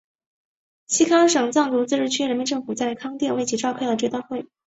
[0.87, 4.47] 西康省藏族自治区人民政府在康定为其召开了追悼会。